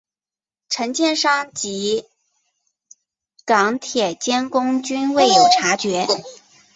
[0.67, 2.05] 承建商及
[3.45, 6.07] 港铁监工均未有察觉。